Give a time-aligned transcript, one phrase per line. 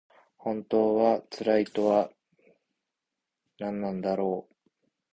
[0.35, 2.09] 本当の幸いとは
[3.59, 4.55] なんだろう。